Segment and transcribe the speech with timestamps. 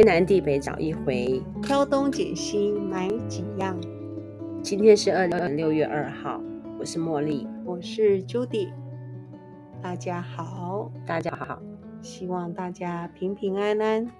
[0.00, 3.78] 天南地北找一回，挑东拣西买几样。
[4.62, 6.42] 今天是二零六月二号，
[6.78, 8.72] 我是茉莉，我是 Judy，
[9.82, 11.60] 大家好，大家好，
[12.00, 14.10] 希望大家平平安安。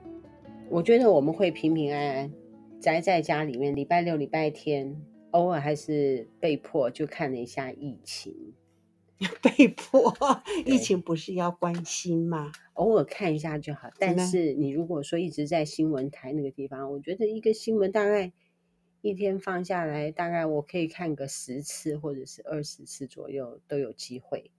[0.69, 2.33] 我觉得我们会平平安安，
[2.79, 3.75] 宅在家里面。
[3.75, 4.95] 礼拜六、礼拜天，
[5.31, 8.35] 偶尔还是被迫就看了一下疫情。
[9.43, 10.15] 被迫，
[10.65, 12.51] 疫情不是要关心吗？
[12.75, 13.91] 偶尔看一下就好。
[13.99, 18.33] 但是你如果说一直在新闻台那个地方，我觉得一个新闻大概
[19.03, 24.51] 一天放下来，大概我可以看个十次或者是二十次左右都有机会。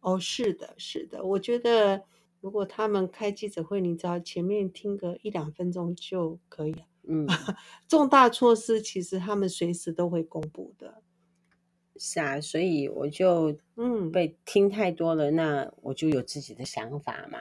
[0.00, 1.24] 哦，是的，是的。
[1.24, 2.04] 我觉得
[2.40, 6.86] 如果他们开记者会，你只要前面听个一两分钟就可以了。
[7.04, 7.26] 嗯，
[7.88, 11.02] 重大措施其实他们随时都会公布的。
[12.02, 17.38] 是啊，所以我就嗯被听太多了，嗯，那我就有自己的想法嘛。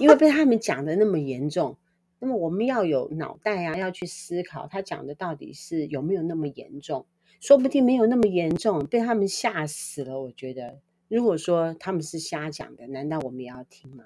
[0.00, 1.78] 因为被他们讲的那么严重，
[2.18, 7.06] 那么我们要有脑袋啊，要去思考他讲的到底是有没有那么严重。
[7.40, 10.20] 说不定没有那么严重，被他们吓死了。
[10.22, 14.04] 我觉得，如果说他们是瞎讲的，难道我们也要听吗？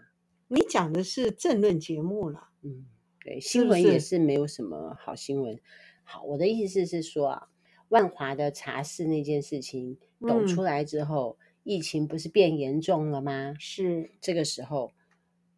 [0.48, 2.86] 你讲的是政论节目了，嗯，
[3.24, 5.58] 对，新闻也是没有什么好新闻。
[6.04, 7.48] 好，我的意思是说啊。
[7.92, 13.54] 万华的茶室那件事情抖出来之后，嗯，疫情不是变严重了吗？
[13.58, 14.92] 是这个时候，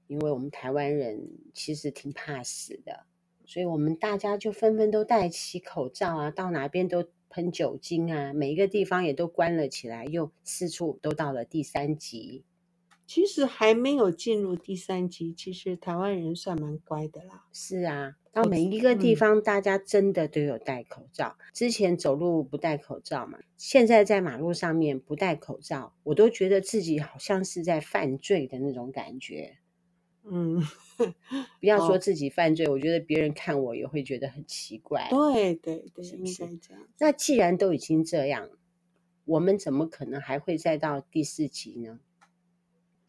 [0.08, 3.06] 因为我们台湾人其实挺怕死的，
[3.46, 12.42] 所以我们大家就纷纷都戴起口罩啊，到哪边都喷酒精啊，每一个地方也都关了起来，又四处都到了第三级。
[13.06, 17.44] 其实还没有进入第三级，其实台湾人算蛮乖的啦。
[17.52, 18.16] 是啊。
[18.32, 21.36] 到每一个地方，大家真的都有戴口罩。
[21.38, 21.44] 嗯。
[21.52, 29.58] 之前走路不戴口罩嘛，现在在马路上面不戴口罩，我都觉得自己好像是在犯罪的那种感觉。
[30.24, 30.60] 嗯，
[31.60, 35.06] 不要说自己犯罪，哦，我觉得别人看我也会觉得很奇怪。
[35.10, 36.88] 对对对，应该这样。
[36.98, 38.48] 那既然都已经这样，
[39.26, 42.00] 我们怎么可能还会再到第四级呢？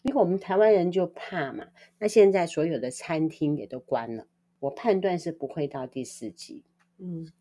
[0.05, 1.65] 因为我们台湾人就怕嘛。
[1.97, 4.27] 那现在所有的餐厅也都关了。
[4.59, 6.63] 我判断是不会到第四级，
[6.99, 7.31] 嗯，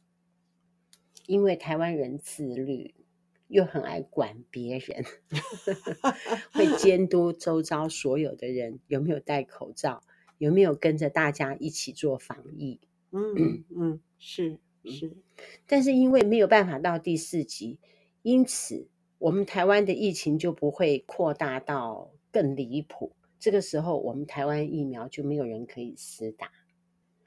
[1.26, 2.94] 因为台湾人自律，
[3.48, 5.04] 又很爱管别人，
[6.53, 10.03] 会监督周遭所有的人有没有戴口罩，
[10.38, 12.80] 有没有跟着大家一起做防疫，
[13.10, 15.12] 嗯嗯嗯，是是，
[15.66, 17.78] 但是因为没有办法到第四级，
[18.22, 18.88] 因此
[19.19, 26.50] 我们台湾的疫情就不会扩大到更离谱，这个时候我们台湾疫苗就没有人可以施打。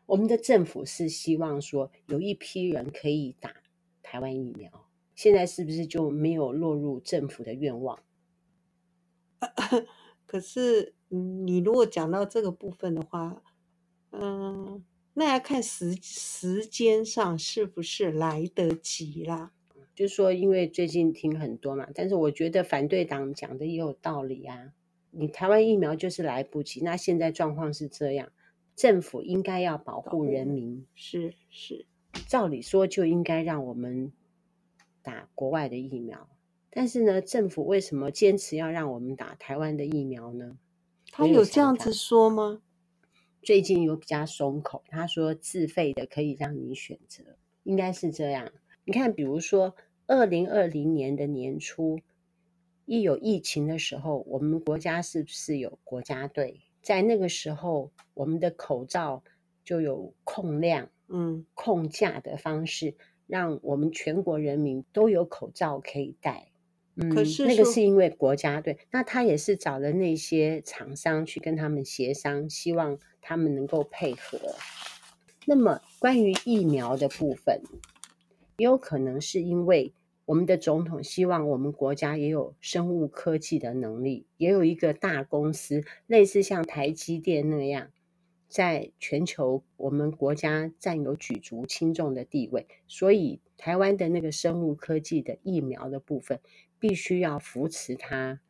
[0.06, 3.54] 我们的政府是希望说有一批人可以打
[4.04, 4.70] 台湾疫苗，
[5.16, 7.98] 现在是不是就没有落入政府的愿望？
[10.28, 13.42] 可是，你如果讲到这个部分的话，
[14.12, 19.54] 嗯，那要看时时间上是不是来得及啦。
[19.96, 24.74] 就是说，因为最近听很多嘛，但是我觉得反对党讲的也有道理啊。
[25.12, 28.32] 你台湾疫苗就是来不及，那现在状况是这样。
[28.76, 31.88] 政府应该要保护人民，是是，
[32.28, 34.12] 照理说就应该让我们
[35.02, 36.30] 打国外的疫苗，
[36.70, 40.58] 但是呢，政府为什么坚持要让我们打台湾的疫苗呢？
[41.12, 42.62] 他有这样子说吗？
[43.42, 47.24] 最近有比较松口，他说自费的可以让你选择，
[47.64, 48.52] 应该是这样。
[48.84, 49.76] 你看，比如说
[50.06, 52.00] 二零二零年的年初，
[52.88, 56.62] 一有疫情的时候，我们国家是不是有国家队？
[56.82, 59.22] 在那个时候，我们的口罩
[59.62, 62.96] 就有控量、嗯，控价的方式，
[63.28, 66.48] 让我们全国人民都有口罩可以戴。
[66.96, 74.40] 嗯，可是那个是因为国家队，那他也是找了那些厂商去跟他们协商，希望他们能够配合。
[75.46, 77.62] 那么关于疫苗的部分，
[78.56, 79.94] 也有可能是因为。
[80.28, 87.92] 我们的总统希望我们国家也有生物科技的能力，也有一个大公司，类似像台积电那样，
[88.50, 92.68] 在全球我们国家占有举足轻重的地位。
[92.90, 96.42] 所以，台湾的那个生物科技的疫苗的部分，
[96.78, 98.42] 必须要扶持它，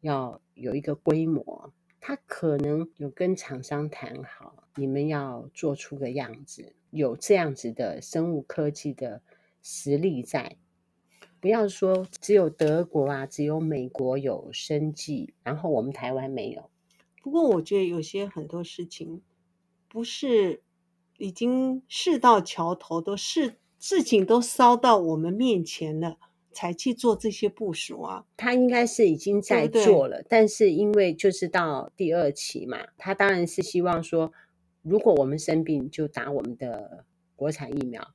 [0.00, 1.74] 要有一个规模。
[2.00, 9.20] 它可能有跟厂商谈好，你们要做出个样子，有这样子的生物科技的
[9.62, 10.56] 实力在。
[11.40, 16.70] 不要说只有德国啊，只有美国有生计，然后我们台湾没有。
[17.22, 19.22] 不过我觉得有些很多事情
[19.88, 20.62] 不是
[21.18, 26.18] 已经事到桥头，都事事情都烧到我们面前了，
[26.50, 28.24] 才去做这些部署啊。
[28.36, 34.32] 他应该是已经在做了，对对，但是因为就是到第二期嘛，他当然是希望说
[34.82, 37.04] 如果我们生病就打我们的
[37.36, 38.08] 国产疫苗，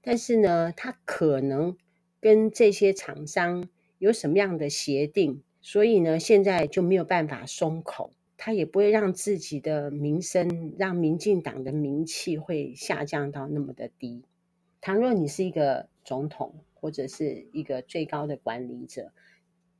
[0.00, 1.76] 但是呢，他可能
[2.22, 14.22] 跟这些厂商有什么样的协定，所以呢，现在就没有办法松口，他也不会让自己的名声，让民进党的名气会下降到那么的低。
[14.80, 19.12] 倘若你是一个总统或者是一个最高的管理者，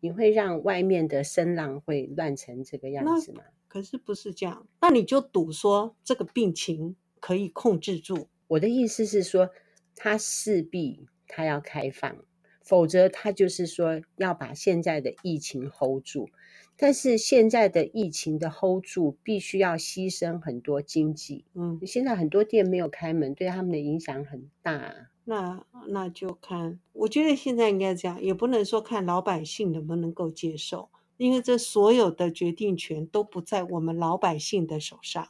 [0.00, 3.44] 你会让外面的声浪会乱成这个样子吗？
[3.68, 8.26] 可是不是这样，那你就赌说这个病情可以控制住。
[8.48, 9.50] 我的意思是说，
[9.94, 12.16] 他势必他要开放，
[12.62, 16.28] 否则他就是说要把现在的疫情 hold 住。
[16.76, 21.44] 但是现在的疫情的 hold 住，必须要牺牲很多经济。
[21.54, 25.10] 嗯，现在很多店没有开门，对他们的影响很大。
[25.24, 30.88] 那那就看，我觉得现在应该这样，也不能说看老百姓能不能够接受。
[31.18, 35.28] 因为这所有的决定权都不在我们老百姓的手上，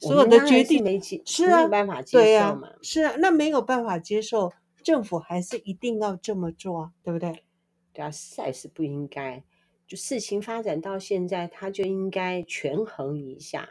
[0.00, 4.50] 所有的决定没是啊，没有办法接受嘛，是啊，那没有办法接受，
[4.82, 7.44] 政府还是一定要这么做啊，对不对？
[7.92, 9.42] 对啊，实在是不应该。
[9.86, 13.70] 就事情发展到现在，他就应该权衡一下。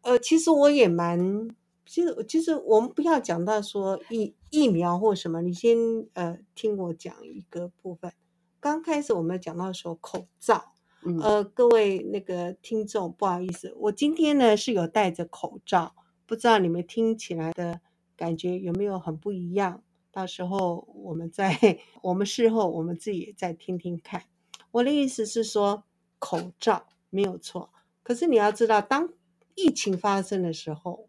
[0.00, 1.48] 呃，其实我也蛮，
[1.86, 5.76] 其实其实我们不要讲到说疫疫苗或什么，你先
[6.14, 8.12] 呃听我讲一个部分。
[8.58, 10.72] 刚开始我们讲到说口罩。
[11.20, 15.96] 呃，各位那个听众，不好意思，我今天呢是有戴着口罩，
[16.26, 17.80] 不知道你们听起来的
[18.16, 19.82] 感觉有没有很不一样？
[20.12, 21.58] 到时候我们再，
[22.02, 24.24] 我们事后我们自己再听听看。
[24.70, 25.84] 我的意思是说，
[26.18, 27.70] 口罩没有错，
[28.02, 29.08] 可是你要知道，当
[29.54, 31.08] 疫情发生的时候，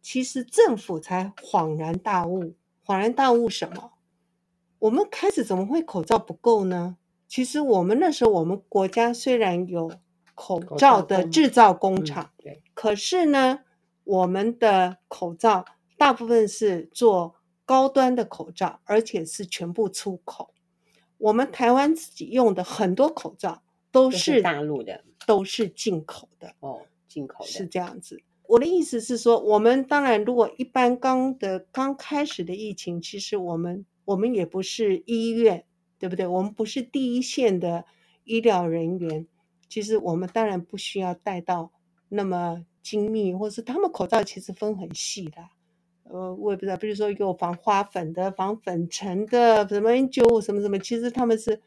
[0.00, 2.54] 其实政府才恍然大悟。
[2.84, 3.94] 恍然大悟什么？
[4.78, 6.96] 我们开始怎么会口罩不够呢？
[7.26, 9.90] 其实我们那时候，我们国家虽然有
[10.36, 12.30] 口罩的制造工厂，
[12.74, 13.60] 可是呢，
[14.04, 15.64] 我们的口罩
[15.96, 17.35] 大部分是做
[17.66, 20.54] 高端的口罩，而且是全部出口。
[21.18, 26.54] 我们台湾自己用的很多口罩都是，是大陆的，都是进口的。
[26.60, 28.22] 哦，进口的是这样子。
[28.48, 35.64] 我的意思是说，我们当然如果一般刚的刚开始的疫情，其实我们我们也不是医院。
[35.98, 36.26] 对不对？
[36.26, 37.86] 我们不是第一线的
[38.24, 39.26] 医疗人员，
[39.66, 41.72] 其实我们当然不需要带到
[42.10, 45.38] 那么精密，或是他们口罩其实分很细的。
[46.10, 51.60] 呃，我也不知道，比如说有防花粉的、防粉尘的，什么 N95 什么什么，其实他们是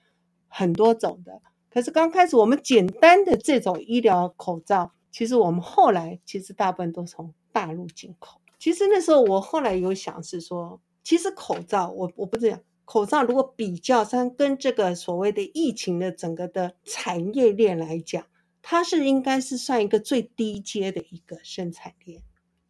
[0.48, 1.42] 很多种的。
[1.70, 8.40] 可是刚开始我们简单的这种医疗口罩，其实我们后来其实大部分都从大陆进口。
[8.58, 12.62] 其实那时候我后来有想是说，其实口罩我我不这样。
[12.86, 18.26] 口罩如果比较上跟这个所谓的疫情的整个的产业链来讲，
[18.64, 22.20] 它是应该是算一个最低阶的一个生产链，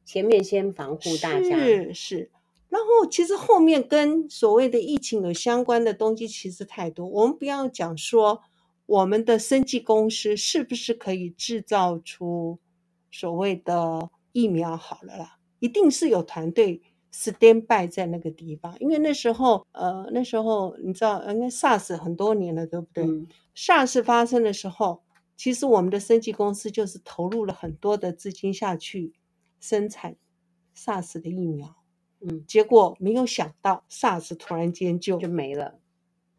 [0.10, 2.32] 前面先防护大家是是，
[2.68, 8.42] 然后其实后面跟所谓的疫情有相关的东西其实太多，我们不要讲说
[8.88, 12.58] 我们的生技公司是不是可以制造出
[13.12, 16.82] 所谓的疫苗好了啦，一定是有团队。
[17.12, 23.04] stand by 在那个地方，因为那时候，呃，那时候你知道，应该 SARS 很多年了，对不对？
[23.04, 23.28] 嗯。
[23.56, 25.02] SARS 发生的时候，
[25.36, 29.14] 其实我们的生技公司就是投入了很多的资金下去
[29.60, 30.16] 生产
[30.76, 31.76] SARS 的疫苗，
[32.22, 35.80] 嗯，结果没有想到 SARS 突然间就就没了，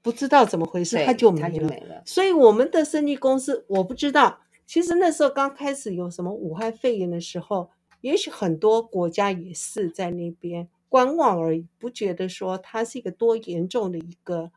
[0.03, 2.03] 不知道怎么回事，它就没了，没了。
[2.07, 7.71] 所以我们的生技公司，我不知道，其实那时候刚开始有什么武汉肺炎的时候。
[8.03, 14.51] 也许很多国家也是在那边观望而已，不觉得说它是一个多严重的一个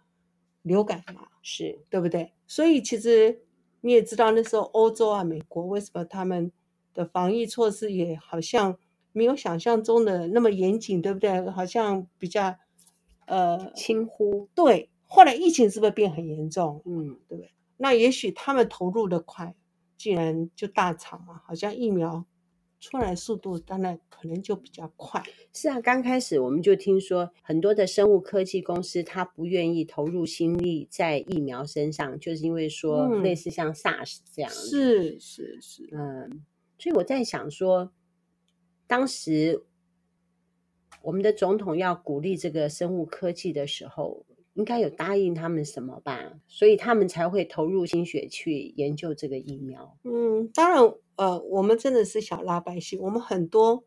[0.62, 2.32] 流感嘛，是对不对？
[2.48, 3.42] 所以其实
[3.82, 6.50] 你也知道，那时候欧洲啊、美国为什么他们
[6.94, 8.78] 的防疫措施也好像
[9.12, 11.50] 没有想象中的那么严谨，对不对？
[11.50, 12.56] 好像比较
[13.26, 14.50] 呃轻忽。
[14.54, 16.82] 对，后来疫情是不是变很严重？
[16.86, 17.52] 嗯，对不对？
[17.78, 19.56] 那也许他们投入的快，
[19.98, 22.26] 既然就大厂嘛，好像疫苗。
[22.86, 25.24] 出来速度当然可能就比较快。
[25.54, 34.52] 是啊，刚开始我们就听说很多的生物科技公司，他不愿意投入心力在疫苗身上，就是因为说类似像 SARS 这样。
[34.52, 36.44] 是是是，嗯，
[36.84, 37.94] 所以我在想说，
[38.88, 39.64] 当时
[41.02, 44.26] 我们的总统要鼓励这个生物科技的时候，
[44.56, 46.34] 应该有答应他们什么吧？
[46.46, 49.98] 所以他们才会投入心血去研究这个疫苗。
[50.04, 50.94] 嗯，当然。
[51.16, 53.00] 呃，我们真的是小老百姓。
[53.00, 53.84] 我们很多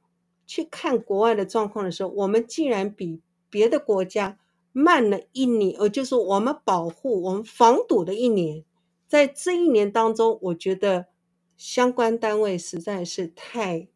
[0.47, 4.39] 去看国外的状况的时候，我们竟然比别的国家
[4.71, 8.65] 慢了一年，呃，就是我们保护、我们防堵的一年。
[9.09, 11.09] 在这一年当中，我觉得
[11.57, 13.89] 相关单位实在是太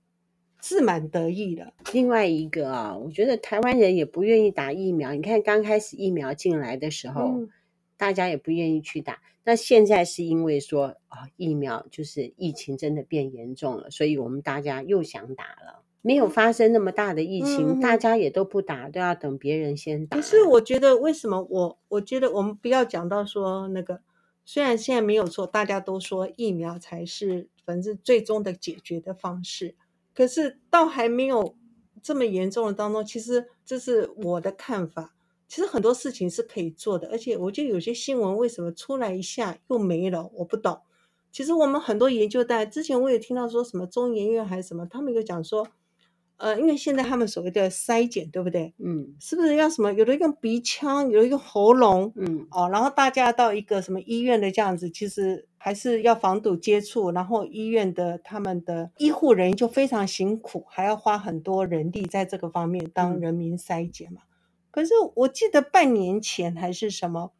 [0.59, 1.73] 自满得意了。
[1.93, 5.15] 另外一个啊，我觉得台湾人也不愿意打疫苗。
[5.15, 7.49] 你看刚开始疫苗进来的时候，嗯、
[7.97, 9.21] 大家也不愿意去打。
[9.45, 15.83] 那现在是因为说啊，疫苗就是疫情真的变严重了，所以我们大家又想打了。
[16.03, 20.17] 没有发生那么大的疫情，嗯、大家也都不打，都要等别人先打。
[20.17, 24.01] 可是我觉得，为什么我我觉得我们不要讲到说那个，
[24.53, 29.77] 虽然现在没有错，大家都说疫苗才是反正最终的解决的方式，
[30.13, 31.55] 可是到还没有
[32.03, 35.15] 这么严重的当中，其实这是我的看法。
[35.47, 40.81] 其实很多事情是可以做的，而且我觉得有些新闻为什么出来一下又没了，我不懂。
[41.31, 45.69] 其实我们很多研究带之前我也听到说什么中研院还是什么，他们有讲说。
[46.41, 48.73] 呃，因为现在他们所谓的筛检，对不对？
[48.79, 49.93] 嗯，是不是要什么？
[49.93, 64.23] 有的用鼻腔，有的用喉咙，嗯，哦，然后大家到一个什么医院的这样子，其实还是要防堵接触，然后医院的他们的医护人员就非常辛苦，还要花很多人力在这个方面当人民筛检嘛。
[64.25, 64.33] 嗯，
[64.71, 67.35] 可是我记得半年前还是什么，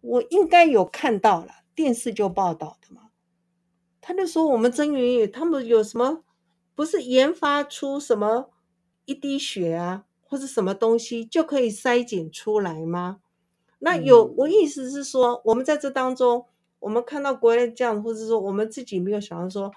[0.00, 3.02] 我应该有看到了电视就报道的嘛，
[4.00, 6.24] 他就说我们曾云他们有什么。
[6.76, 8.50] 不是研发出什么
[9.06, 13.20] 一滴血啊，或者什么东西就可以筛检出来吗？
[13.78, 16.44] 那有，我意思是说，我们在这当中，
[16.80, 19.72] 我们看到国内这样，或者说我们自己没有想到说，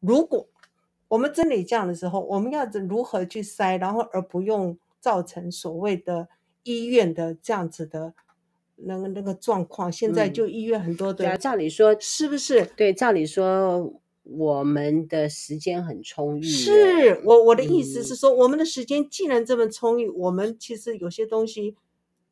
[0.00, 0.46] 如果
[1.08, 6.28] 我们真的这样的时候，我们要如何去筛，然后而不用造成所谓的
[6.64, 8.12] 医院的这样子的
[8.76, 9.90] 那个那个状况。
[9.90, 12.66] 现在就医院很多的，对啊，照理说是不是？
[12.76, 13.94] 对，照理说。
[14.24, 21.76] 我们的时间很充裕，是我我的意思是说，嗯、我们的时间既然这么充裕，我们其实有些东西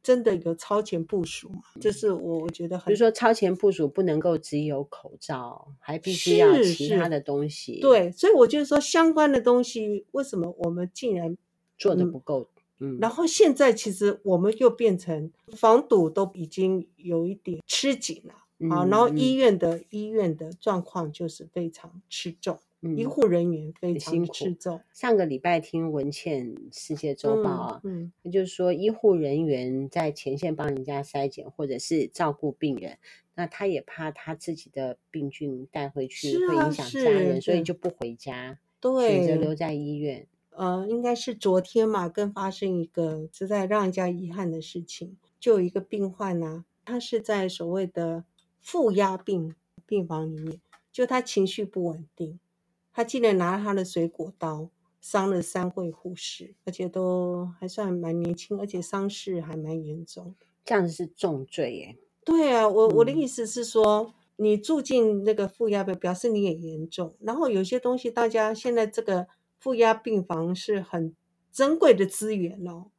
[0.03, 1.61] 真的有超前部署嘛？
[1.81, 7.79] 这、嗯、是我我觉得很，比如说超前部署不能够只有口罩，还必须要其他的东西。
[7.81, 11.37] 对，所以我就是说相关的东西，为什么我们竟然
[11.77, 12.49] 做的不够？
[12.81, 18.35] 嗯，然后现在其实我们又变成防堵都已经有一点吃紧了。
[18.71, 24.81] 好，然后医院的、嗯、医院的状况就是非常吃重，嗯、医护人员非常吃重。
[24.93, 32.99] 上个礼拜听文倩世界周报啊，嗯，嗯就是说医护人员在前线帮人家筛检或者是照顾病人，
[33.35, 40.27] 那他也怕他自己的病菌带回去会影响家人，所以就不回家，对，选择留在医院。
[40.51, 48.25] 呃，应该是昨天嘛，更发生一个实在让人家遗憾的事情，就有一个病患呢、啊，他是在所谓的。
[48.63, 49.55] 负压病
[49.85, 52.39] 病房里面，就他情绪不稳定，
[52.93, 60.35] 他竟然拿了他的水果刀伤了三位护士，而且都还算蛮年轻，而且伤势还蛮严重。
[60.65, 61.99] 这样子是重罪耶？
[62.25, 67.17] 对啊，我我的意思是说，嗯、你住进那个负压病，表示你也严重。
[67.19, 69.27] 然后有些东西，大家现在这个
[69.59, 71.17] 负压病房是很
[71.51, 72.93] 珍贵的资源哦。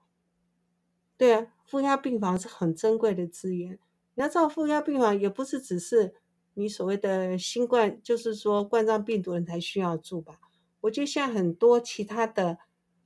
[1.15, 3.79] 对啊，负压病房是很珍贵的资源。
[4.15, 6.13] 你要知道，负压病房也不是只是
[6.53, 10.39] 你所谓的新冠，就是说冠状病毒人才需要住吧？
[10.81, 12.57] 我觉得现在很多其他的，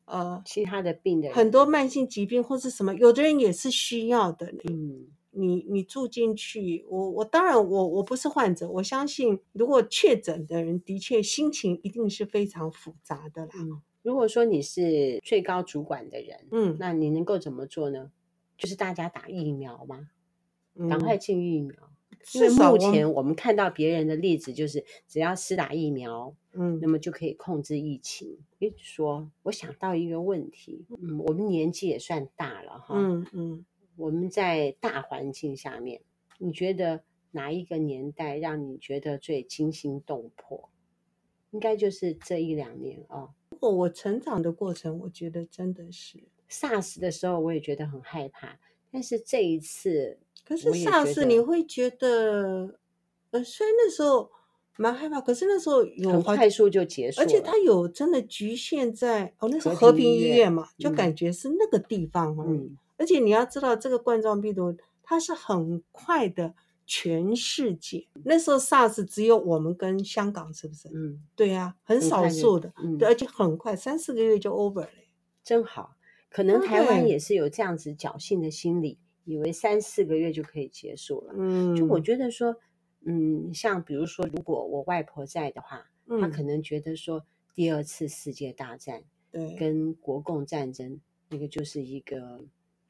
[0.06, 4.48] 呃，其他的病的很多慢性疾病或是什么，有的人也是需要的。
[4.68, 13.52] 嗯，你你住进去，我我当然我我不是患者，我相信如果确诊的人的确心情一定是非常复杂的啦。
[13.60, 18.12] 嗯，如果说你是最高主管的人，嗯，那你能够怎么做呢？
[18.58, 20.10] 就是大家打疫苗吗？
[20.90, 28.38] 赶快进疫苗，嗯、因为目前我们看到别人的例子，就是只要施打疫苗，嗯，那么就可以控制疫情。
[28.60, 33.66] 比如说，我想到一个问题，嗯，我们年纪也算大了哈，嗯嗯，
[33.96, 36.02] 我们在大环境下面，
[36.38, 40.70] 你觉得哪一个年代让你觉得最惊心动魄？
[41.52, 43.30] 应该就是这一两年啊。
[43.50, 46.20] 如果我成长的过程，我觉得真的是
[46.50, 48.60] SARS 的时候，我也觉得很害怕，
[48.92, 50.20] 但是这一次。
[50.48, 52.80] 可是上次你会觉得，
[53.32, 54.32] 呃，虽然那时候
[54.78, 62.60] 蛮害怕，可是那时候有很快速就结束，而且它有真的局限在哦，那是和平医院嘛，就感觉是那个地方而已。
[62.60, 64.74] 嗯、而且你要知道，这个冠状病毒
[65.04, 66.54] 它是很快的，
[66.86, 70.88] 全世界那时候 SARS 只有我们跟香港，是不是？
[70.94, 74.90] 嗯，对呀、啊，很少数的，嗯、对，而且很快三四个月就 over 了，
[75.44, 75.96] 真好。
[76.30, 78.98] 可能台湾也是有这样子侥幸的心理。
[79.28, 82.56] 以为三四个月就可以结束了，嗯，就我觉得说，
[83.02, 92.40] 嗯，像比如说，如果我外婆在的话，嗯，她可能觉得说，第二次世界大战，对，跟国共战争，那个就是一个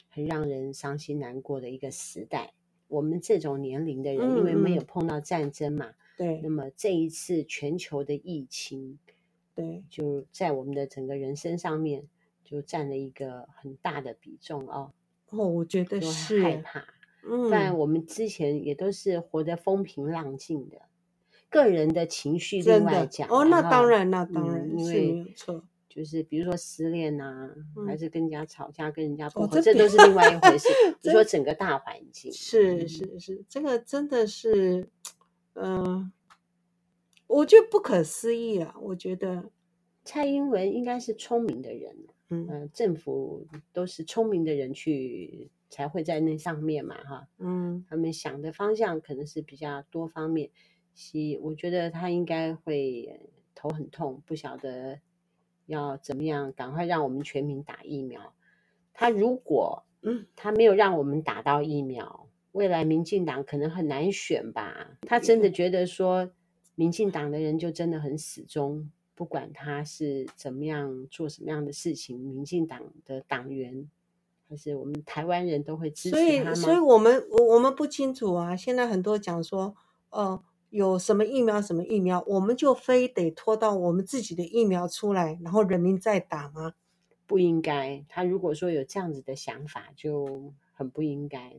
[0.09, 2.53] 很让人伤心难过的一个时代。
[2.87, 8.99] 我们这种年龄的人，因为没有碰到战争嘛，对，那么这一次全球的疫情，
[9.55, 12.07] 对，就在我们的整个人生上面
[12.43, 14.93] 就占了一个很大的比重哦。
[15.29, 16.85] 哦，我觉得是害怕。
[17.29, 20.77] 嗯，但我们之前也都是活得风平浪静的，
[21.49, 23.27] 个人的情绪另外讲。
[23.29, 25.63] 哦，那当然，那当然，嗯、因为没有错。
[25.89, 30.69] 就是比如说失恋啊，嗯、还是跟人家吵架，跟人家不和，哦、这，这都是另外一回事。
[31.01, 34.89] 就说整个大环境，是是是，这个真的是，
[35.53, 36.11] 嗯、呃，
[37.25, 38.75] 我觉得不可思议啊！
[38.79, 39.49] 我觉得
[40.05, 41.97] 蔡英文应该是聪明的人，
[42.29, 50.49] 嗯、呃，政府都是聪明的人去才会在那上面嘛，哈，嗯，他们想的方向可能是比较多方面，
[50.93, 54.99] 西我觉得他应该会头很痛，不晓得。
[55.67, 56.53] 要怎么样？
[56.53, 58.33] 赶快让我们全民打疫苗。
[58.93, 64.97] 他如果嗯，他没有让我们打到疫苗，未来民进党可能很难选吧？
[65.01, 66.31] 他真的觉得说，
[66.75, 73.89] 民进党的人就真的很死忠，不管他是怎么样做什么样的事情，民进党的党员
[74.47, 76.15] 还是我们台湾人都会支持？
[76.15, 78.55] 所以，所以我们我我们不清楚啊。
[78.55, 79.75] 现在很多讲说，
[80.11, 80.41] 呃。
[80.69, 86.73] 有什么疫苗，什么疫苗，我们就非得拖到我们自己的疫苗出来，然后人民再打吗？
[87.25, 88.03] 不应该。
[88.09, 91.55] 他如果说有这样子的想法，就很不应该。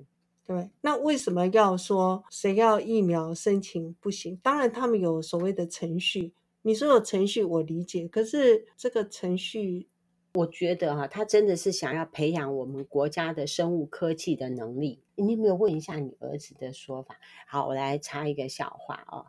[0.47, 4.39] 对，那为什么要说谁要疫苗申请不行？
[4.43, 6.35] 当然，他们有所谓的程序。
[6.63, 8.07] 你说有程序，我理解。
[8.09, 9.89] 可是这个程序。
[10.35, 15.01] 我觉得哈、啊，他真的是想要培养我们国家的生物科技的能力。
[15.17, 17.17] 你有没有问一下你儿子的说法？
[17.47, 19.27] 好，我来插一个笑话哦。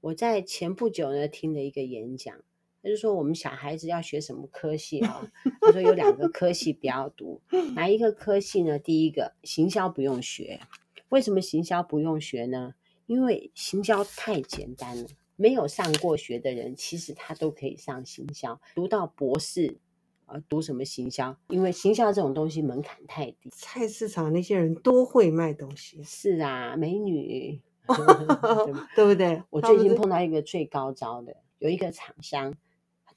[0.00, 2.36] 我在前不久呢听了一个演讲，
[2.82, 5.30] 他就说我们小孩子要学什么科系啊？
[5.60, 7.40] 他说有两个科系不要读，
[7.74, 8.78] 哪一个科系呢？
[8.80, 10.60] 第一个行销不用学。
[11.08, 12.74] 为什么行销不用学呢？
[13.06, 19.78] 因为行销太简单了，没有上过学的人其实他都可以上行销，读到博士。
[20.26, 21.36] 啊，读什么行销？
[21.50, 23.48] 因为行销这种东西门槛太低。
[23.52, 26.02] 菜市场那些人多会卖东西。
[26.02, 27.62] 是啊，美女，
[28.96, 29.40] 对不对？
[29.50, 32.52] 我最近碰到一个最高招的，有一个厂商，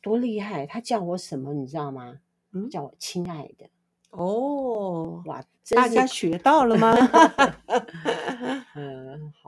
[0.03, 0.67] 多厉害！
[0.67, 2.19] 他叫我什么，你知道吗？
[2.53, 3.65] 嗯，叫我亲爱的。
[4.11, 6.93] 哦，哇，大家学到了吗？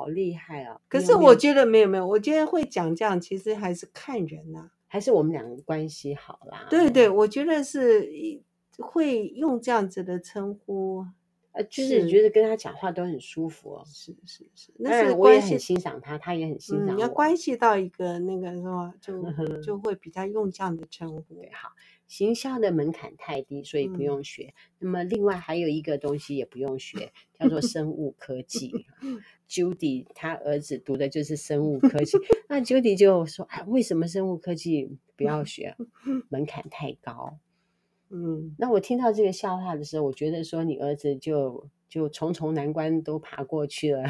[0.02, 0.82] 嗯，好厉害啊！
[0.88, 4.72] 可是我觉得没有没有，我觉得会讲这样，其实还是看人呐、啊。
[4.88, 6.68] 还是我们两个关系好啦。
[6.70, 8.12] 对对，我觉得是
[8.78, 11.06] 会用这样子的称呼，
[11.54, 13.84] 呃，就是觉得跟他讲话都很舒服哦。
[13.86, 16.94] 是是是，那是我也很欣赏他，他也很欣赏我。
[16.94, 18.94] 你、嗯、要关系到一个那个是吧？
[19.00, 21.36] 就就会比较用这样的称呼。
[21.36, 21.70] 对，好，
[22.10, 24.54] 行销的门槛太低，所以不用学。
[24.58, 28.74] 嗯、那么另外还有一个东西也不用学， 叫做生物科技。
[29.52, 35.76] Judy 他儿子读的就是生物科技，那 Judy 就说：“哎，为什么生物科技不要学？
[36.30, 37.38] 门槛太高。”
[38.10, 44.04] 嗯，那我听到这个笑话的时候，我觉得说你儿子就就重重难关都爬过去了。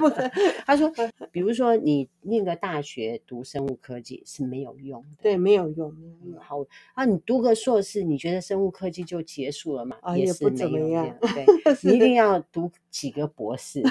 [0.66, 0.90] 他说
[1.32, 6.40] ：“比如说你念个大学读生物科技是没有用的，对，没有用，没有用。
[6.40, 9.96] 好啊，你读个硕士，你觉得生物科技就结束了嘛？
[10.00, 11.14] 啊，也是没有用。
[11.20, 11.46] 对，
[11.84, 13.82] 你一定要读几个博士。”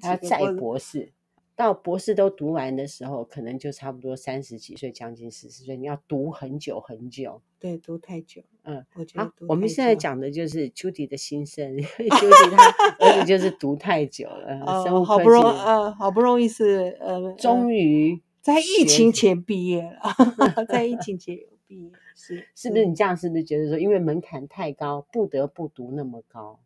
[0.00, 1.12] 他再博士，
[1.56, 5.76] 到博士都读完的时候，可能就差不多三十几岁，将近四十岁。
[5.76, 8.42] 你要读很久很久，对，读太久。
[8.64, 9.30] 嗯，我觉得。
[9.46, 22.86] 我们现在讲的就是 Judy 的心声，Judy 他 儿子就是读太久了，呃、生物科技好不容易，呃，好不容易是呃，终于在疫情前毕业了， 在疫情前毕业，是是不是？
[22.86, 26.58] 你这样是不是觉得说，因为门槛太高，不得不读那么高？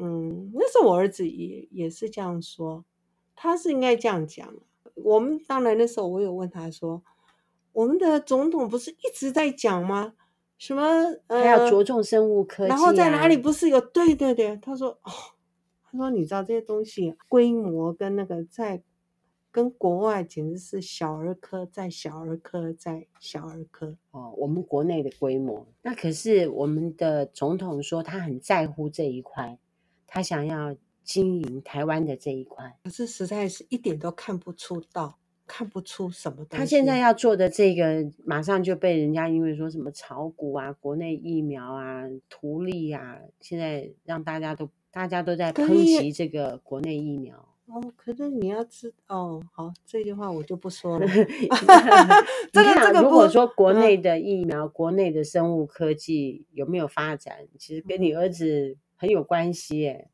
[0.00, 2.84] 嗯，那时候我儿子也也是这样说，
[3.34, 4.54] 他是应该这样讲。
[4.94, 7.02] 我们当然那时候我有问他说，
[7.72, 10.14] 我们的总统不是一直在讲吗？
[10.56, 10.82] 什么
[11.26, 13.80] 呃，他要着重生物科技啊，然后在哪里不是有？
[13.80, 15.10] 对对对，他说哦，
[15.84, 18.82] 他说你知道这些东西规模跟那个在
[19.50, 24.32] 跟国外简直是小儿科，在小儿科，在小儿科哦。
[24.36, 29.58] 我们国内的规模，那可是我们的总统说他很在乎这一块。
[30.10, 36.56] 他想要经营台湾的这一块，可是实在是一点都看不出道，看不出什么东西。
[36.56, 47.36] 他现在要做的这个，马上就被人家因为说什么炒股啊、国内疫苗啊、图利啊，现在让大家都大家都在抨击这个国内疫苗。
[47.66, 51.06] 哦，可是你要知哦，好，这句话我就不说了。
[52.50, 58.76] 这个这个，如果说国内的疫苗、嗯、国内的生物科技有没有发展，其实跟你儿子。
[58.98, 60.10] 很有关系耶。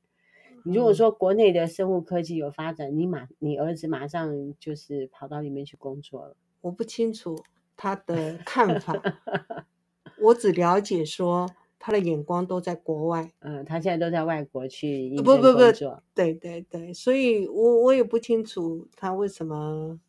[0.63, 6.37] 你如果说国内的生物科技有发展，你马你儿子马上就是跑到里面去工作了。
[6.61, 7.37] 我不清楚，
[7.77, 8.95] 他的看法。
[10.21, 13.31] 我只了解说他的眼光都在国外。
[13.41, 20.01] 嗯，他现在都在外国去不不不工作，对对对，所以我我也不清楚他为什么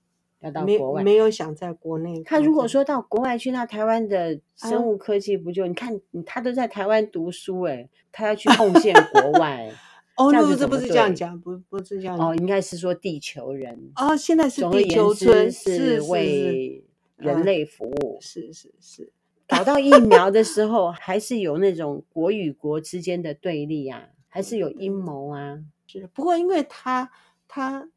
[0.45, 1.03] 要到没国外。
[1.03, 2.21] 没有想在国内。
[2.23, 5.65] 他如果说到国外去，那台湾的生物科技不就？
[5.65, 9.69] 啊、你看，他都在台湾读书，哎，他要去贡献 国外。
[10.17, 12.29] 哦，那不是不是这样讲，不不是这样讲。
[12.29, 13.91] 哦，应该是说地球人。
[13.97, 16.86] 哦，现在是地球村，是为
[17.17, 18.17] 人类服务。
[18.21, 19.12] 是是是。
[19.47, 25.60] 搞到疫苗的时候，还是有那种国与国之间的对立啊，还是有阴谋啊。
[25.86, 27.12] 是，不过因为他
[27.47, 27.89] 他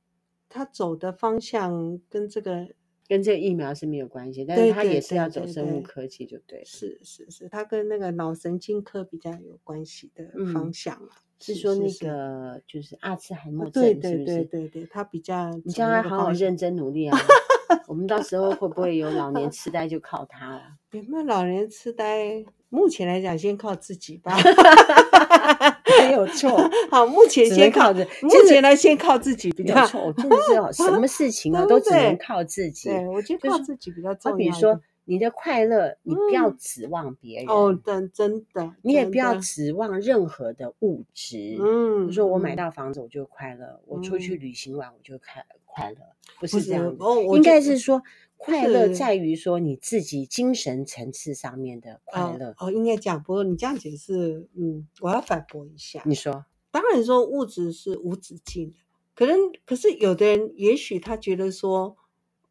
[0.48, 2.68] 他走的方向跟这个
[3.06, 6.62] 跟这个疫苗是没有关系，但是他也是要走生物科技，就对。
[6.64, 11.08] 是是是，他跟那个脑神经科比较有关系的方向啊。
[11.40, 15.50] 是说那个就是阿兹海默症，对对对对对，他比较。
[15.64, 17.16] 你将来好好认真努力啊。
[17.86, 20.62] 我们到时候会不会有老年痴呆，就靠他了？
[20.92, 22.44] 有没有老年痴呆？
[22.70, 24.36] 目前来讲，先靠自己吧。
[26.00, 26.58] 没有错。
[26.90, 28.06] 好，目前先靠着。
[28.22, 30.12] 目前来先靠自己比较错。
[30.12, 30.36] 真的
[30.72, 32.90] 是什么事情啊，都只能靠自己。
[32.90, 34.36] 对，我觉得靠自己比较重要。
[34.36, 37.48] 比如说，你的快乐，你不要指望别人。
[37.48, 38.74] 哦，真真的。
[38.82, 41.56] 你也不要指望任何的物质。
[41.58, 42.06] 嗯。
[42.06, 45.57] 比如说，我买到房子，我就快乐；我出去旅行完，我就快乐。
[45.68, 45.98] 快乐
[46.40, 48.02] 不是这样的，应该是说
[48.36, 52.54] 快乐在于说你自己精神层次上面的快乐。
[52.58, 56.02] 哦，应该讲，不过你这样解释，嗯，我要反驳一下。
[56.04, 58.76] 你说，当然说物质是无止境的，
[59.14, 61.96] 可能可是有的人也许他觉得说，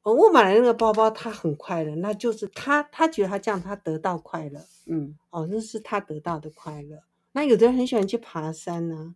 [0.03, 7.03] 哦，我买了那个包包，他很快乐，那就是他他觉得他这样他得到快乐，嗯，哦，那是他得到的快乐。
[7.31, 9.15] 那有的人很喜欢去爬山呢，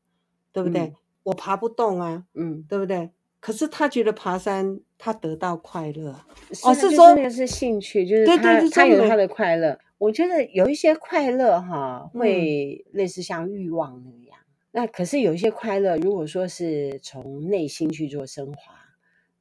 [0.51, 0.93] 对不对？
[1.23, 3.11] 我爬不动啊，嗯，对不对？
[3.41, 6.15] 可是他觉得爬山他得到快乐，
[6.63, 9.77] 哦，是说那个是兴趣，就是他他有他的快乐。
[9.97, 14.39] 我觉得有一些快乐哈，会类似像欲望那样。
[14.71, 18.73] 那可是有一些快乐，如果说是从内心去做升华，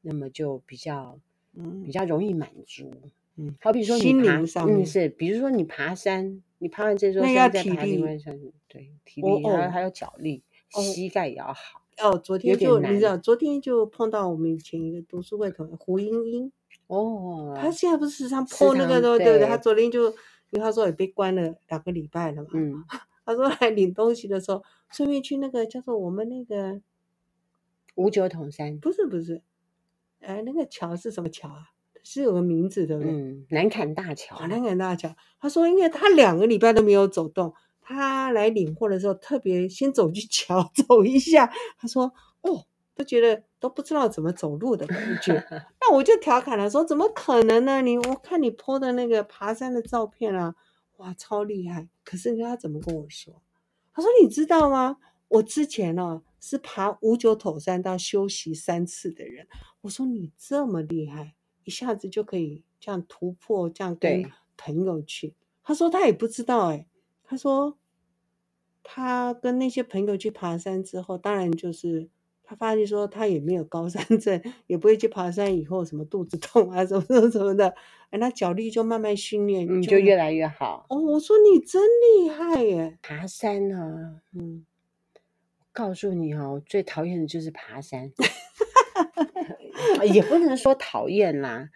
[0.01, 1.19] 那么就比较
[1.55, 2.91] 嗯比较容易满足。
[3.37, 11.83] 嗯，好比说你爬，嗯是，比如说你爬山，你爬完这座山再爬另外一山，对，体力还有还有脚力，膝盖也要好。
[12.03, 16.53] 哦，昨天就你知道，昨天就碰到我们以前一个读书会同学胡英英
[16.87, 19.47] 哦，他现在不是时常 po 那个的，对不对？
[19.47, 20.09] 他昨天就
[20.51, 22.85] 因为他说也被关了两个礼拜了嘛，嗯，
[23.25, 26.81] 他说来领东西的时候顺便去那个叫做我们那个
[27.95, 29.43] 五九统山，不是不是，
[30.21, 31.71] 哎，那个桥是什么桥啊？
[32.03, 35.15] 是有个名字的，嗯，南坎大桥，南坎大桥。
[35.39, 37.53] 他说，因为他两个礼拜都没有走动。
[37.95, 41.53] 他来领货的时候，特别先走去 瞧走一下。
[41.79, 45.35] 他说：“哦，都觉得都不知道怎么走路的感觉。
[45.81, 47.83] ”那我就调侃了说：“怎么可能呢？
[47.83, 50.55] 你我看你 po 的那个爬山的照片啊，
[50.99, 51.89] 哇，超厉害！
[52.05, 53.43] 可是你知道他怎么跟我说？
[53.93, 54.99] 他说：‘你知道吗？
[55.29, 59.47] 我之前呢、啊、是爬五九头山到休息三次的人。’
[59.83, 66.87] 我说：‘你这么厉害，一下子就可以这样突破，这样跟朋友去。’他说他也不知道哎、欸，
[67.31, 67.77] 他说。”
[68.83, 72.09] 他跟那些朋友去爬山之后，当然就是
[72.43, 77.75] 他发现说他也没有高山症，也不会去爬山以后什么肚子痛啊什么什么什么的，
[78.09, 80.87] 哎，那脚力就慢慢训练，你，就越来越好。
[80.89, 82.99] 哦，我说你真厉害耶！
[83.03, 84.65] 爬山呢、啊，嗯，
[85.15, 88.11] 我告诉你哦，最讨厌的就是爬山，
[90.13, 91.69] 也不能说讨厌啦，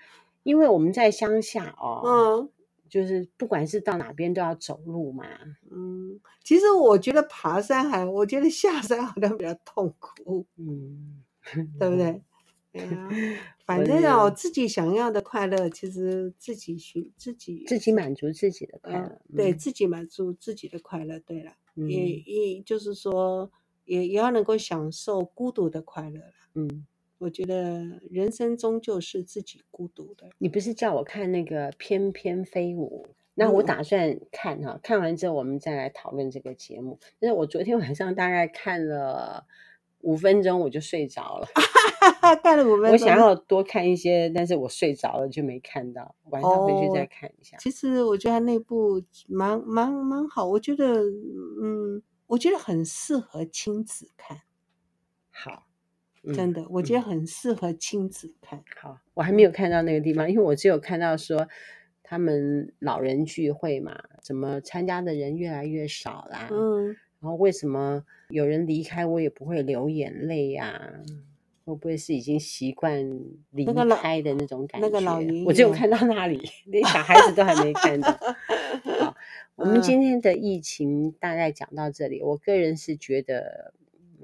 [0.43, 2.03] 因为我们在乡下哦。
[2.05, 2.51] 嗯。
[2.89, 5.27] 就是不管是到哪边都要走路嘛，
[5.71, 11.23] 嗯，其实我觉得爬山还，我觉得下山好像比较痛苦，嗯，
[11.79, 12.23] 对不对？
[12.73, 13.09] 对啊，
[13.65, 21.19] 反正哦，自己想要的快乐，其实自己去自己自己满足自己的快乐，嗯、对自己满足自己的快乐。
[21.21, 23.51] 对了，嗯、也也就是说，
[23.85, 26.87] 也也要能够享受孤独的快乐了，嗯。
[27.25, 30.29] 我觉得人生终究是自己孤独的。
[30.37, 33.07] 你不是叫我看那个翩翩飞舞？
[33.33, 36.99] 那我打算看哈，看完之后我们再来讨论这个节目。
[37.19, 39.47] 但是我昨天晚上大概看了
[40.01, 41.49] 五分钟，我就睡着了。
[42.45, 46.15] 看了五分钟，我想要多看一些，但是我睡着了就没看到。
[46.25, 47.57] 晚上回去再看一下。
[47.57, 51.01] 哦，其实我觉得那部蛮蛮蛮好，我觉得
[51.63, 54.43] 嗯，我觉得很适合亲子看。
[55.31, 55.65] 好。
[56.33, 58.59] 真的，我觉得很适合亲子看。
[58.59, 58.65] 嗯。
[58.81, 61.49] 好，我还没有看到那个地方，因为我只有看到说
[62.03, 66.49] 他们老人聚会嘛，怎么参加的人越来越少啦？
[66.51, 66.89] 嗯，
[67.21, 70.93] 然后为什么有人离开我也不会流眼泪呀？
[71.67, 73.03] 会不会是已经习惯
[73.53, 74.87] 离开的那种感觉？
[74.87, 78.13] 那个老爷爷，我只有看到那里， 连小孩子都还没看到。
[79.01, 79.17] 好，
[79.57, 82.21] 我们今天的疫情大概讲到这里。
[82.23, 83.73] 我个人是觉得，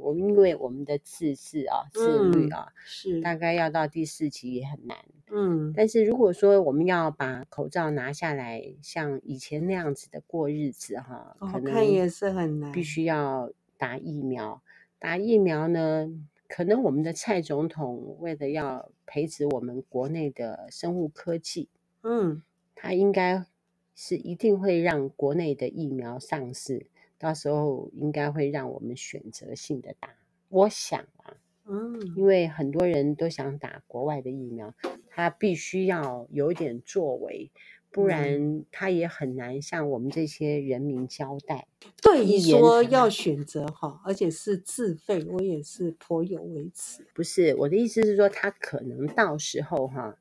[0.00, 4.96] 我因为我们的自治啊、自律啊，是大概要到第四期也很难。
[5.30, 14.62] 嗯，但是如果说我们要把口罩拿下来，像以前那样子的过日子哈，可能也是很难，必须要打疫苗。
[14.98, 16.10] 打疫苗呢？
[16.48, 21.68] 可能我们的蔡总统为了要培植我们国内的生物科技，
[22.02, 22.42] 嗯，
[22.74, 23.46] 他应该
[23.94, 26.88] 是一定会让国内的疫苗上市，
[27.20, 30.08] 到时候应该会让我们选择性的打。
[30.48, 34.74] 我想啊，嗯，因为很多人都想打国外的疫苗，
[35.08, 37.52] 他必须要有点作为。
[37.92, 41.66] 不然他也很难向我们这些人民交代。
[42.00, 47.04] 对你说要选择哈，而且是自费，我也是颇有微词。
[47.12, 50.16] 不是，我的意思是说，他可能到时候哈，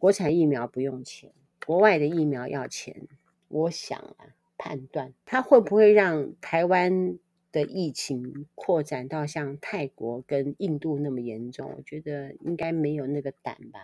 [0.00, 1.30] 国产疫苗不用钱，
[1.64, 3.06] 国外的疫苗要钱。
[3.46, 7.18] 我想啊，判断它会不会让台湾
[7.50, 11.74] 的疫情扩展到像泰国跟印度那么严重？
[11.76, 13.80] 我觉得应该没有那个胆吧。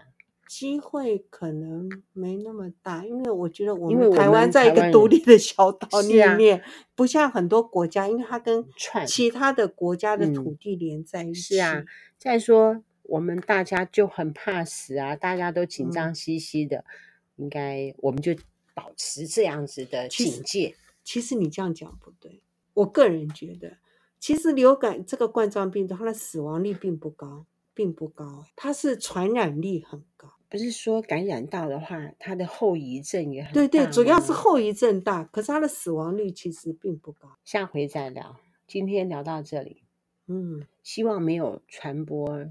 [0.47, 6.63] 机会可能没那么大，因为我觉得我们台湾在一个独立的小岛里面，
[6.95, 8.65] 不像很多国家，因为它跟
[9.05, 11.57] 其他的国家的土地连在一起。
[11.57, 11.85] 是啊，
[12.17, 18.35] 再说我们大家就很怕死啊，大家都紧张兮兮的，嗯、应该我们就
[18.79, 20.77] 保持这样子的警戒。
[21.03, 22.41] 其实，你这样讲不对，
[22.75, 23.79] 我个人觉得，
[24.21, 30.35] 其实流感这个冠状病毒它的死亡率并不高，并不高，它是传染力很高。
[30.49, 33.55] 不是说感染到的话，它的后遗症也很大。
[33.55, 37.37] 对对，主要是后遗症大，可是它的死亡率其实并不高。
[37.45, 38.37] 下回再聊，
[38.69, 39.83] 今天聊到这里。
[40.27, 42.47] 嗯，希望没有传播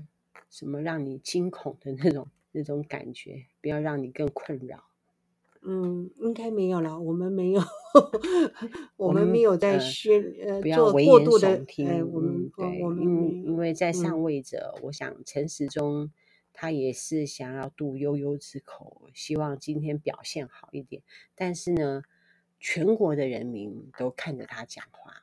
[0.50, 4.84] 什么让你惊恐的那种那种感觉，不要让你更困扰。
[5.68, 7.62] 嗯，应该没有了，我们没有，
[8.96, 11.88] 我们没有在宣呃做过度的听。
[11.88, 16.10] 哎，我们对，因因为在上位者，我想陈时中。
[16.60, 21.04] 他也是想要度悠悠之口，希望今天表现好一点。
[21.36, 22.02] 但是呢，
[22.60, 25.14] 全国的人民都看着他讲话，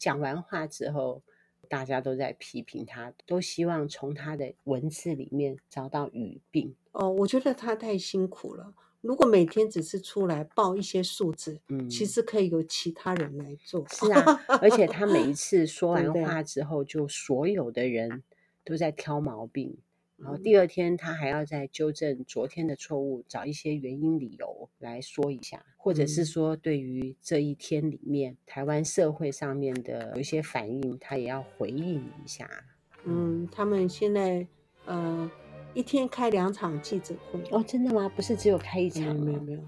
[0.00, 1.20] 讲完话之后，
[1.68, 6.74] 大家都在批评他，都希望从他的文字里面找到语病。
[6.92, 8.72] 哦，我觉得他太辛苦了。
[9.08, 13.82] 如果每天只是出来报一些数字，嗯，其实可以由其他人来做。
[13.88, 18.22] 是啊，而且他每一次 说完话之后，就所有的人
[18.62, 19.78] 都在挑毛病。
[20.18, 32.46] 然后第二天他还要再纠正昨天的错误，找一些原因理由来说一下，或者是说对于这一天里面台湾社会上面的有一些反应，他也要回应一下。
[33.04, 34.46] 嗯，他们现在
[34.84, 35.30] 呃
[35.74, 38.10] 一天开两场记者会哦，真的吗？
[38.14, 39.24] 不是只有开一场吗？
[39.24, 39.60] 没有没有，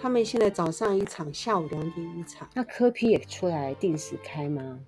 [0.00, 2.48] 他们现在早上一场，下午两点一场。
[2.54, 4.78] 那柯 P 也出来定时开吗？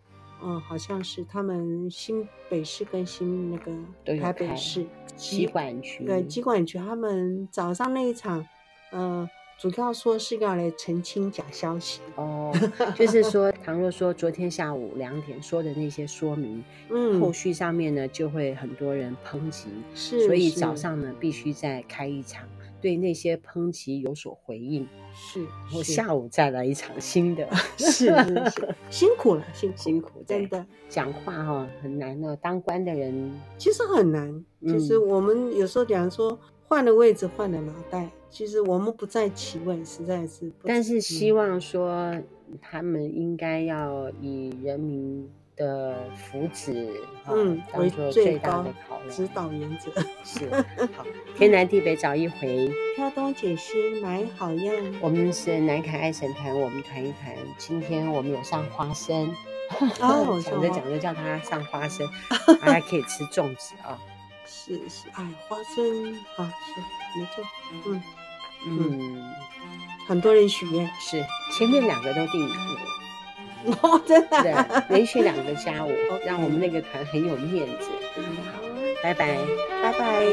[0.44, 8.44] 嗯，好像是他们新北市跟新那个台北市疾管局，对疾管局，他们早上那一场，
[8.90, 12.01] 呃，主要说是要来澄清假消息。
[12.17, 12.53] 哦，
[12.97, 22.49] 就是说，倘若说昨天下午两点说的那些说明，嗯，后续上面呢就会很多人抨击，是，所以早上呢必须再开一场。
[22.81, 28.07] 对那些抨击有所回应，是，然后下午再来一场新的， 是，
[28.51, 34.45] 是， 辛苦了，辛辛苦，真的讲话哈很难的，当官的人其实很难。
[34.67, 36.37] 其实我们有时候讲说
[36.67, 40.51] 换了位置换了脑袋，其实我们不在其位，实在是。
[40.64, 42.18] 但是希望说
[42.62, 46.92] 他们应该要以人民的福祉，
[47.29, 49.92] 嗯，当做最大的考量，指导原则
[50.25, 50.49] 是
[50.97, 51.05] 好。
[51.37, 54.75] 天南地北找一回，挑东拣西买好样。
[55.03, 57.37] 我们是南凯爱神团，我们团一团。
[57.59, 59.31] 今天我们有上花生，
[60.01, 62.09] 哦，讲着讲着叫他上花生，
[62.62, 64.01] 大家可以吃粽子啊。
[64.47, 67.45] 是是，哎，花生啊，是没错，
[67.87, 68.03] 嗯
[68.66, 69.33] 嗯，
[70.07, 71.25] 很多人许愿，是。
[71.57, 72.55] 前面两个都订了。
[73.83, 74.53] 哦，真的，对，
[74.96, 75.90] 连续两个加五，
[76.27, 77.90] 让我们那个团很有面子。
[78.16, 78.59] 嗯，好，
[79.03, 79.38] 拜拜，
[79.83, 80.25] 拜拜。